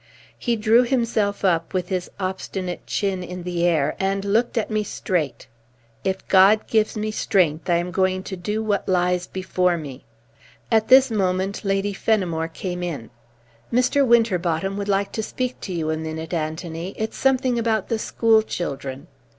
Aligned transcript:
He 0.39 0.55
drew 0.55 0.81
himself 0.81 1.45
up, 1.45 1.75
with 1.75 1.89
his 1.89 2.09
obstinate 2.19 2.87
chin 2.87 3.21
in 3.23 3.43
the 3.43 3.63
air, 3.67 3.95
and 3.99 4.25
looked 4.25 4.57
at 4.57 4.71
me 4.71 4.83
straight. 4.83 5.45
"If 6.03 6.27
God 6.27 6.65
gives 6.65 6.97
me 6.97 7.11
strength, 7.11 7.69
I 7.69 7.75
am 7.75 7.91
going 7.91 8.23
to 8.23 8.35
do 8.35 8.63
what 8.63 8.89
lies 8.89 9.27
before 9.27 9.77
me." 9.77 10.03
At 10.71 10.87
this 10.87 11.11
moment 11.11 11.63
Lady 11.63 11.93
Fenimore 11.93 12.47
came 12.47 12.81
in. 12.81 13.11
"Mr. 13.71 14.03
Winterbotham 14.03 14.75
would 14.75 14.89
like 14.89 15.11
to 15.11 15.21
speak 15.21 15.61
to 15.61 15.71
you 15.71 15.91
a 15.91 15.97
minute, 15.97 16.33
Anthony. 16.33 16.95
It's 16.97 17.15
something 17.15 17.59
about 17.59 17.89
the 17.89 17.99
school 17.99 18.41
children." 18.41 19.05